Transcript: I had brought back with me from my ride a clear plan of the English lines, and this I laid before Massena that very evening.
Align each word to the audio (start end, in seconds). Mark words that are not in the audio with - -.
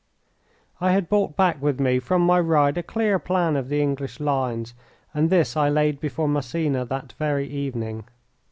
I 0.79 0.93
had 0.93 1.07
brought 1.09 1.35
back 1.37 1.61
with 1.61 1.79
me 1.79 1.99
from 1.99 2.23
my 2.23 2.39
ride 2.39 2.75
a 2.75 2.81
clear 2.81 3.19
plan 3.19 3.55
of 3.55 3.69
the 3.69 3.83
English 3.83 4.19
lines, 4.19 4.73
and 5.13 5.29
this 5.29 5.55
I 5.55 5.69
laid 5.69 5.99
before 5.99 6.27
Massena 6.27 6.85
that 6.85 7.13
very 7.19 7.47
evening. 7.47 8.05